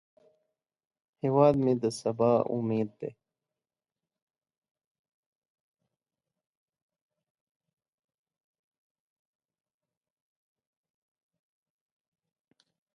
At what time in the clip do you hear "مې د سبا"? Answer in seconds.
1.63-2.31